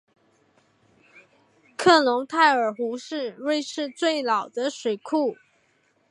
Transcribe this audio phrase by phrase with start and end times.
[1.77, 5.37] 克隆泰尔湖是瑞士最老的水库。